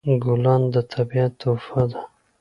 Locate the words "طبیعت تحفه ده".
0.93-2.01